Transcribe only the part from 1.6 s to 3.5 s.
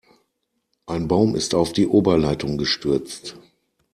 die Oberleitung gestürzt.